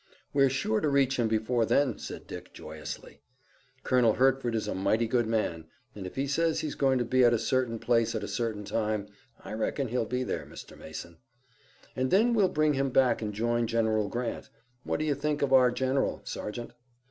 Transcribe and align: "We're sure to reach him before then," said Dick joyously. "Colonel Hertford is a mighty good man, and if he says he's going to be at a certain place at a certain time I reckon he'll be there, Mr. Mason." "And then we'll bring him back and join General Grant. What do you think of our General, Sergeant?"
"We're 0.33 0.49
sure 0.49 0.81
to 0.81 0.89
reach 0.89 1.19
him 1.19 1.27
before 1.27 1.63
then," 1.63 1.99
said 1.99 2.25
Dick 2.25 2.53
joyously. 2.53 3.21
"Colonel 3.83 4.13
Hertford 4.13 4.55
is 4.55 4.67
a 4.67 4.73
mighty 4.73 5.05
good 5.05 5.27
man, 5.27 5.65
and 5.93 6.07
if 6.07 6.15
he 6.15 6.25
says 6.25 6.61
he's 6.61 6.73
going 6.73 6.97
to 6.97 7.05
be 7.05 7.23
at 7.23 7.35
a 7.35 7.37
certain 7.37 7.77
place 7.77 8.15
at 8.15 8.23
a 8.23 8.27
certain 8.27 8.63
time 8.63 9.09
I 9.45 9.53
reckon 9.53 9.89
he'll 9.89 10.05
be 10.07 10.23
there, 10.23 10.47
Mr. 10.47 10.75
Mason." 10.75 11.19
"And 11.95 12.09
then 12.09 12.33
we'll 12.33 12.49
bring 12.49 12.73
him 12.73 12.89
back 12.89 13.21
and 13.21 13.31
join 13.31 13.67
General 13.67 14.07
Grant. 14.09 14.49
What 14.83 14.97
do 14.97 15.05
you 15.05 15.13
think 15.13 15.43
of 15.43 15.53
our 15.53 15.69
General, 15.69 16.21
Sergeant?" 16.23 16.73